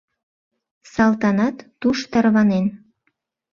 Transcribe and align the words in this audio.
Салтанат 0.93 1.57
туш 1.79 1.97
тарванен. 2.11 2.65